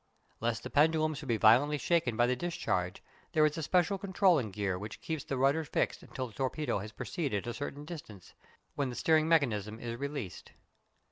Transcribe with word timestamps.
Lest 0.39 0.63
the 0.63 0.71
pendulum 0.71 1.13
should 1.13 1.27
be 1.27 1.37
violently 1.37 1.77
shaken 1.77 2.17
by 2.17 2.25
the 2.25 2.35
discharge 2.35 3.03
there 3.33 3.45
is 3.45 3.55
a 3.55 3.61
special 3.61 3.99
controlling 3.99 4.49
gear 4.49 4.75
which 4.79 4.99
keeps 4.99 5.23
the 5.23 5.37
rudders 5.37 5.67
fixed 5.67 6.01
until 6.01 6.25
the 6.25 6.33
torpedo 6.33 6.79
has 6.79 6.91
proceeded 6.91 7.45
a 7.45 7.53
certain 7.53 7.85
distance, 7.85 8.33
when 8.73 8.89
the 8.89 8.95
steering 8.95 9.27
mechanism 9.27 9.79
is 9.79 9.99
released. 9.99 10.53